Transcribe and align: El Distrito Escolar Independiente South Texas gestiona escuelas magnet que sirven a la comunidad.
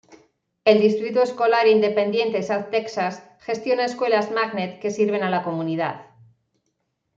El 0.65 0.81
Distrito 0.81 1.21
Escolar 1.21 1.67
Independiente 1.67 2.41
South 2.41 2.71
Texas 2.71 3.21
gestiona 3.41 3.85
escuelas 3.85 4.31
magnet 4.31 4.79
que 4.81 4.89
sirven 4.89 5.21
a 5.21 5.29
la 5.29 5.43
comunidad. 5.43 6.07